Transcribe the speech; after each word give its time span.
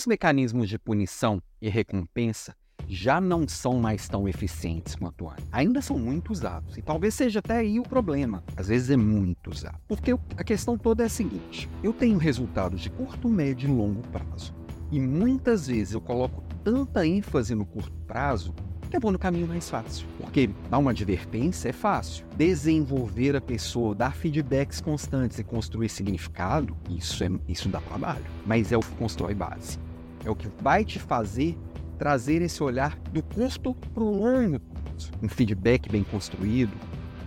os 0.00 0.06
mecanismos 0.06 0.66
de 0.66 0.78
punição 0.78 1.42
e 1.60 1.68
recompensa 1.68 2.56
já 2.88 3.20
não 3.20 3.46
são 3.46 3.78
mais 3.78 4.08
tão 4.08 4.26
eficientes 4.26 4.94
quanto 4.94 5.28
antes. 5.28 5.44
Ainda 5.52 5.82
são 5.82 5.98
muito 5.98 6.32
usados. 6.32 6.78
E 6.78 6.82
talvez 6.82 7.12
seja 7.12 7.40
até 7.40 7.58
aí 7.58 7.78
o 7.78 7.82
problema. 7.82 8.42
Às 8.56 8.68
vezes 8.68 8.88
é 8.88 8.96
muito 8.96 9.50
usado. 9.50 9.78
Porque 9.86 10.12
a 10.38 10.42
questão 10.42 10.78
toda 10.78 11.02
é 11.02 11.06
a 11.06 11.10
seguinte: 11.10 11.68
eu 11.82 11.92
tenho 11.92 12.16
resultados 12.16 12.80
de 12.80 12.88
curto, 12.88 13.28
médio 13.28 13.68
e 13.68 13.72
longo 13.72 14.00
prazo. 14.08 14.54
E 14.90 14.98
muitas 14.98 15.66
vezes 15.66 15.92
eu 15.92 16.00
coloco 16.00 16.42
tanta 16.64 17.06
ênfase 17.06 17.54
no 17.54 17.66
curto 17.66 17.92
prazo 18.06 18.54
que 18.88 18.96
eu 18.96 19.00
vou 19.00 19.12
no 19.12 19.18
caminho 19.18 19.46
mais 19.46 19.68
fácil. 19.68 20.06
Porque 20.18 20.48
dar 20.70 20.78
uma 20.78 20.92
advertência 20.92 21.68
é 21.68 21.72
fácil. 21.72 22.24
Desenvolver 22.36 23.36
a 23.36 23.40
pessoa, 23.40 23.94
dar 23.94 24.14
feedbacks 24.14 24.80
constantes 24.80 25.38
e 25.38 25.44
construir 25.44 25.90
significado, 25.90 26.74
isso, 26.88 27.22
é, 27.22 27.30
isso 27.46 27.68
dá 27.68 27.80
trabalho. 27.82 28.24
Mas 28.46 28.72
é 28.72 28.78
o 28.78 28.80
que 28.80 28.94
constrói 28.96 29.34
base. 29.34 29.78
É 30.24 30.30
o 30.30 30.34
que 30.34 30.48
vai 30.62 30.84
te 30.84 30.98
fazer 30.98 31.56
trazer 32.00 32.40
esse 32.40 32.62
olhar 32.62 32.98
do 33.12 33.22
curto 33.22 33.74
para 33.92 34.02
o 34.02 34.10
longo 34.10 34.58
prazo. 34.58 35.10
Um 35.22 35.28
feedback 35.28 35.90
bem 35.90 36.02
construído, 36.02 36.72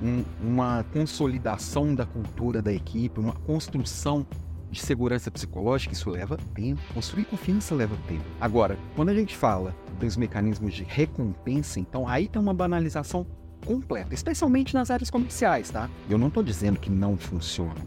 um, 0.01 0.23
uma 0.41 0.83
consolidação 0.91 1.93
da 1.93 2.07
cultura 2.07 2.59
da 2.59 2.73
equipe, 2.73 3.19
uma 3.19 3.33
construção 3.33 4.25
de 4.71 4.81
segurança 4.81 5.29
psicológica, 5.29 5.93
isso 5.93 6.09
leva 6.09 6.37
tempo. 6.55 6.81
Construir 6.91 7.25
confiança 7.25 7.75
leva 7.75 7.95
tempo. 8.07 8.23
Agora, 8.41 8.75
quando 8.95 9.09
a 9.09 9.13
gente 9.13 9.37
fala 9.37 9.75
dos 9.99 10.17
mecanismos 10.17 10.73
de 10.73 10.83
recompensa, 10.83 11.79
então 11.79 12.07
aí 12.07 12.27
tem 12.27 12.41
uma 12.41 12.53
banalização 12.53 13.27
completa, 13.63 14.15
especialmente 14.15 14.73
nas 14.73 14.89
áreas 14.89 15.11
comerciais, 15.11 15.69
tá? 15.69 15.87
Eu 16.09 16.17
não 16.17 16.29
estou 16.29 16.41
dizendo 16.41 16.79
que 16.79 16.89
não 16.89 17.15
funciona. 17.15 17.79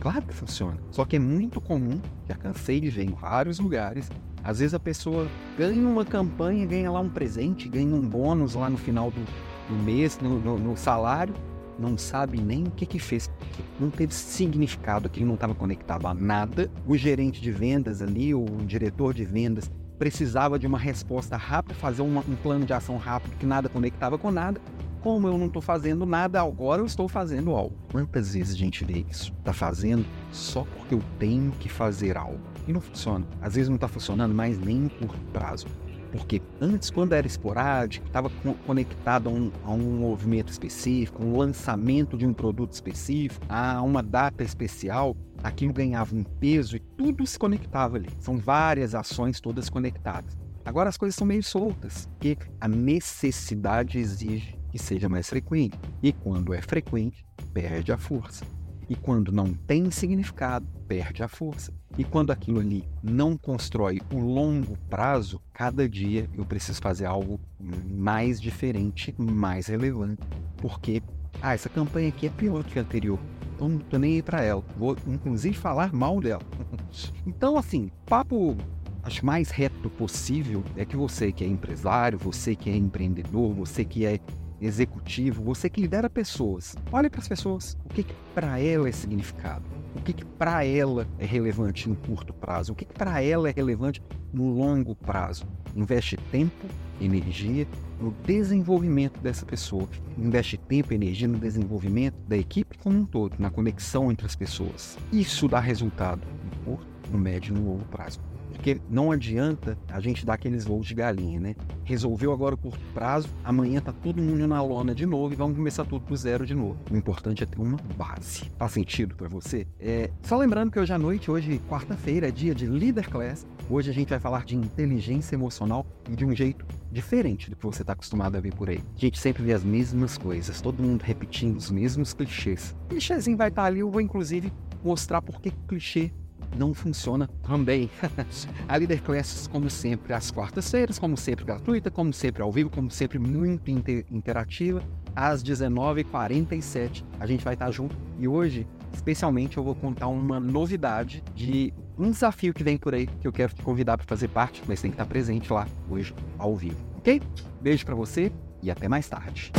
Claro 0.00 0.22
que 0.22 0.34
funciona. 0.34 0.76
Só 0.90 1.04
que 1.04 1.14
é 1.14 1.18
muito 1.20 1.60
comum, 1.60 2.00
já 2.28 2.34
cansei 2.34 2.80
de 2.80 2.90
ver 2.90 3.04
em 3.04 3.14
vários 3.14 3.60
lugares, 3.60 4.10
às 4.44 4.58
vezes 4.58 4.74
a 4.74 4.80
pessoa 4.80 5.28
ganha 5.56 5.86
uma 5.86 6.04
campanha, 6.04 6.66
ganha 6.66 6.90
lá 6.90 7.00
um 7.00 7.08
presente, 7.08 7.68
ganha 7.68 7.94
um 7.94 8.00
bônus 8.00 8.54
lá 8.54 8.68
no 8.68 8.76
final 8.76 9.10
do, 9.10 9.24
do 9.68 9.82
mês, 9.82 10.18
no, 10.20 10.38
no, 10.40 10.58
no, 10.58 10.76
salário, 10.76 11.34
não 11.78 11.96
sabe 11.96 12.40
nem 12.40 12.64
o 12.64 12.70
que 12.70 12.84
que 12.84 12.98
fez, 12.98 13.30
não 13.78 13.90
teve 13.90 14.12
significado, 14.12 15.06
aquilo 15.06 15.26
não 15.26 15.34
estava 15.34 15.54
conectado 15.54 16.06
a 16.06 16.14
nada. 16.14 16.70
O 16.86 16.96
gerente 16.96 17.40
de 17.40 17.50
vendas 17.50 18.02
ali, 18.02 18.34
o 18.34 18.44
diretor 18.66 19.14
de 19.14 19.24
vendas, 19.24 19.70
precisava 19.98 20.58
de 20.58 20.66
uma 20.66 20.78
resposta 20.78 21.36
rápida, 21.36 21.74
fazer 21.74 22.02
uma, 22.02 22.20
um 22.28 22.34
plano 22.34 22.64
de 22.64 22.72
ação 22.72 22.96
rápido 22.96 23.36
que 23.38 23.46
nada 23.46 23.68
conectava 23.68 24.18
com 24.18 24.30
nada. 24.32 24.60
Como 25.02 25.26
eu 25.26 25.36
não 25.36 25.46
estou 25.46 25.60
fazendo 25.60 26.06
nada, 26.06 26.40
agora 26.40 26.80
eu 26.80 26.86
estou 26.86 27.08
fazendo 27.08 27.50
algo. 27.56 27.74
Quantas 27.90 28.34
vezes 28.34 28.54
a 28.54 28.56
gente 28.56 28.84
vê 28.84 29.04
isso? 29.10 29.32
Está 29.36 29.52
fazendo 29.52 30.06
só 30.30 30.62
porque 30.62 30.94
eu 30.94 31.02
tenho 31.18 31.50
que 31.58 31.68
fazer 31.68 32.16
algo. 32.16 32.38
E 32.68 32.72
não 32.72 32.80
funciona. 32.80 33.26
Às 33.40 33.56
vezes 33.56 33.68
não 33.68 33.74
está 33.74 33.88
funcionando 33.88 34.32
mais 34.32 34.60
nem 34.60 34.84
em 34.84 34.88
curto 34.88 35.18
prazo. 35.32 35.66
Porque 36.12 36.40
antes, 36.60 36.88
quando 36.88 37.14
era 37.14 37.26
esporádico, 37.26 38.06
estava 38.06 38.30
conectado 38.64 39.28
a 39.28 39.32
um, 39.32 39.50
a 39.64 39.70
um, 39.72 39.98
movimento 39.98 40.52
específico, 40.52 41.24
um 41.24 41.36
lançamento 41.36 42.16
de 42.16 42.24
um 42.24 42.32
produto 42.32 42.72
específico, 42.72 43.44
a 43.48 43.82
uma 43.82 44.04
data 44.04 44.44
especial, 44.44 45.16
aquilo 45.42 45.72
ganhava 45.72 46.14
um 46.14 46.22
peso 46.22 46.76
e 46.76 46.78
tudo 46.78 47.26
se 47.26 47.36
conectava 47.36 47.96
ali. 47.96 48.10
São 48.20 48.36
várias 48.36 48.94
ações 48.94 49.40
todas 49.40 49.68
conectadas. 49.68 50.38
Agora 50.64 50.88
as 50.88 50.96
coisas 50.96 51.16
são 51.16 51.26
meio 51.26 51.42
soltas, 51.42 52.08
porque 52.12 52.38
a 52.60 52.68
necessidade 52.68 53.98
exige 53.98 54.61
que 54.72 54.78
seja 54.78 55.06
mais 55.06 55.28
frequente. 55.28 55.78
E 56.02 56.12
quando 56.12 56.54
é 56.54 56.62
frequente, 56.62 57.26
perde 57.52 57.92
a 57.92 57.98
força. 57.98 58.44
E 58.88 58.96
quando 58.96 59.30
não 59.30 59.52
tem 59.52 59.90
significado, 59.90 60.66
perde 60.88 61.22
a 61.22 61.28
força. 61.28 61.72
E 61.96 62.04
quando 62.04 62.30
aquilo 62.30 62.58
ali 62.58 62.88
não 63.02 63.36
constrói 63.36 64.00
o 64.12 64.18
longo 64.18 64.76
prazo, 64.88 65.40
cada 65.52 65.86
dia 65.86 66.28
eu 66.34 66.44
preciso 66.44 66.80
fazer 66.80 67.04
algo 67.04 67.38
mais 67.60 68.40
diferente, 68.40 69.14
mais 69.18 69.66
relevante. 69.66 70.22
Porque, 70.56 71.02
ah, 71.42 71.52
essa 71.52 71.68
campanha 71.68 72.08
aqui 72.08 72.26
é 72.26 72.30
pior 72.30 72.64
que 72.64 72.78
a 72.78 72.82
anterior. 72.82 73.18
Então 73.54 73.68
não 73.68 73.78
tô 73.78 73.98
nem 73.98 74.14
aí 74.14 74.22
para 74.22 74.42
ela. 74.42 74.64
Vou, 74.76 74.96
inclusive, 75.06 75.54
falar 75.54 75.92
mal 75.92 76.18
dela. 76.18 76.42
então, 77.26 77.58
assim, 77.58 77.90
papo 78.06 78.56
acho 79.02 79.26
mais 79.26 79.50
reto 79.50 79.90
possível 79.90 80.62
é 80.76 80.84
que 80.84 80.96
você 80.96 81.32
que 81.32 81.42
é 81.44 81.46
empresário, 81.46 82.18
você 82.18 82.54
que 82.54 82.70
é 82.70 82.76
empreendedor, 82.76 83.52
você 83.52 83.84
que 83.84 84.06
é 84.06 84.20
executivo, 84.62 85.42
você 85.42 85.68
que 85.68 85.80
lidera 85.80 86.08
pessoas, 86.08 86.76
olhe 86.90 87.10
para 87.10 87.20
as 87.20 87.28
pessoas. 87.28 87.76
O 87.84 87.88
que, 87.88 88.04
que 88.04 88.14
para 88.34 88.58
ela 88.60 88.88
é 88.88 88.92
significado? 88.92 89.64
O 89.94 90.00
que, 90.00 90.12
que 90.12 90.24
para 90.24 90.64
ela 90.64 91.06
é 91.18 91.26
relevante 91.26 91.88
no 91.88 91.96
curto 91.96 92.32
prazo? 92.32 92.72
O 92.72 92.76
que, 92.76 92.84
que 92.84 92.94
para 92.94 93.20
ela 93.22 93.48
é 93.48 93.52
relevante 93.52 94.02
no 94.32 94.54
longo 94.54 94.94
prazo? 94.94 95.46
Investe 95.74 96.16
tempo, 96.30 96.66
energia 97.00 97.66
no 98.00 98.12
desenvolvimento 98.24 99.20
dessa 99.20 99.44
pessoa. 99.44 99.88
Investe 100.16 100.56
tempo 100.56 100.92
e 100.92 100.96
energia 100.96 101.28
no 101.28 101.38
desenvolvimento 101.38 102.16
da 102.26 102.36
equipe 102.36 102.78
como 102.78 102.98
um 102.98 103.04
todo, 103.04 103.36
na 103.38 103.50
conexão 103.50 104.10
entre 104.10 104.26
as 104.26 104.36
pessoas. 104.36 104.96
Isso 105.12 105.48
dá 105.48 105.60
resultado 105.60 106.26
no 106.44 106.64
curto, 106.64 106.86
no 107.10 107.18
médio 107.18 107.54
e 107.54 107.58
no 107.58 107.66
longo 107.66 107.84
prazo. 107.86 108.20
Porque 108.62 108.80
não 108.88 109.10
adianta 109.10 109.76
a 109.88 109.98
gente 109.98 110.24
dar 110.24 110.34
aqueles 110.34 110.64
voos 110.64 110.86
de 110.86 110.94
galinha, 110.94 111.40
né? 111.40 111.56
Resolveu 111.82 112.32
agora 112.32 112.54
o 112.54 112.58
curto 112.58 112.78
prazo, 112.94 113.28
amanhã 113.42 113.80
tá 113.80 113.92
todo 113.92 114.22
mundo 114.22 114.46
na 114.46 114.62
lona 114.62 114.94
de 114.94 115.04
novo 115.04 115.34
e 115.34 115.36
vamos 115.36 115.56
começar 115.56 115.84
tudo 115.84 116.06
do 116.06 116.16
zero 116.16 116.46
de 116.46 116.54
novo. 116.54 116.76
O 116.88 116.96
importante 116.96 117.42
é 117.42 117.46
ter 117.46 117.60
uma 117.60 117.76
base. 117.98 118.44
Faz 118.56 118.70
sentido 118.70 119.16
para 119.16 119.26
você? 119.26 119.66
É, 119.80 120.12
só 120.22 120.38
lembrando 120.38 120.70
que 120.70 120.78
hoje 120.78 120.92
à 120.92 120.98
noite, 120.98 121.28
hoje 121.28 121.60
quarta-feira, 121.68 122.28
é 122.28 122.30
dia 122.30 122.54
de 122.54 122.68
Leader 122.68 123.10
Class. 123.10 123.44
Hoje 123.68 123.90
a 123.90 123.92
gente 123.92 124.10
vai 124.10 124.20
falar 124.20 124.44
de 124.44 124.54
inteligência 124.54 125.34
emocional 125.34 125.84
e 126.08 126.14
de 126.14 126.24
um 126.24 126.32
jeito 126.32 126.64
diferente 126.92 127.50
do 127.50 127.56
que 127.56 127.66
você 127.66 127.82
está 127.82 127.94
acostumado 127.94 128.36
a 128.36 128.40
ver 128.40 128.54
por 128.54 128.70
aí. 128.70 128.80
A 128.96 129.00
gente 129.00 129.18
sempre 129.18 129.42
vê 129.42 129.54
as 129.54 129.64
mesmas 129.64 130.16
coisas, 130.16 130.60
todo 130.60 130.80
mundo 130.80 131.02
repetindo 131.02 131.56
os 131.56 131.68
mesmos 131.68 132.14
clichês. 132.14 132.76
O 132.84 132.88
clichêzinho 132.90 133.36
vai 133.36 133.48
estar 133.48 133.62
tá 133.62 133.66
ali, 133.66 133.80
eu 133.80 133.90
vou 133.90 134.00
inclusive 134.00 134.52
mostrar 134.84 135.20
por 135.20 135.40
que 135.40 135.50
clichê 135.66 136.12
não 136.56 136.74
funciona 136.74 137.28
também. 137.42 137.90
a 138.68 138.76
Leader 138.76 139.02
Classes, 139.02 139.46
como 139.46 139.68
sempre, 139.70 140.12
às 140.12 140.30
quartas-feiras, 140.30 140.98
como 140.98 141.16
sempre 141.16 141.44
gratuita, 141.44 141.90
como 141.90 142.12
sempre 142.12 142.42
ao 142.42 142.50
vivo, 142.50 142.70
como 142.70 142.90
sempre 142.90 143.18
muito 143.18 143.70
inter 143.70 144.04
interativa, 144.10 144.82
às 145.14 145.42
19h47 145.42 147.04
a 147.20 147.26
gente 147.26 147.44
vai 147.44 147.54
estar 147.54 147.70
junto. 147.70 147.96
E 148.18 148.26
hoje, 148.26 148.66
especialmente, 148.92 149.56
eu 149.56 149.64
vou 149.64 149.74
contar 149.74 150.08
uma 150.08 150.40
novidade 150.40 151.22
de 151.34 151.72
um 151.98 152.10
desafio 152.10 152.54
que 152.54 152.64
vem 152.64 152.76
por 152.76 152.94
aí, 152.94 153.06
que 153.06 153.26
eu 153.26 153.32
quero 153.32 153.54
te 153.54 153.62
convidar 153.62 153.96
para 153.96 154.06
fazer 154.06 154.28
parte, 154.28 154.62
mas 154.66 154.80
tem 154.80 154.90
que 154.90 154.94
estar 154.94 155.06
presente 155.06 155.52
lá 155.52 155.66
hoje 155.88 156.14
ao 156.38 156.56
vivo, 156.56 156.78
ok? 156.96 157.20
Beijo 157.60 157.84
para 157.84 157.94
você 157.94 158.32
e 158.62 158.70
até 158.70 158.88
mais 158.88 159.08
tarde. 159.08 159.52